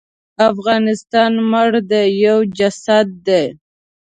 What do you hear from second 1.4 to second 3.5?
مړ دی یو جسد دی.